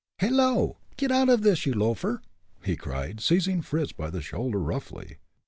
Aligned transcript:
"Hello! 0.17 0.79
get 0.97 1.11
out 1.11 1.29
of 1.29 1.43
this, 1.43 1.67
you 1.67 1.75
loafer!" 1.75 2.23
he 2.65 2.75
cried 2.75 3.21
seizing 3.21 3.61
Fritz 3.61 3.91
by 3.91 4.09
the 4.09 4.19
shoulder, 4.19 4.57
roughly. 4.59 5.17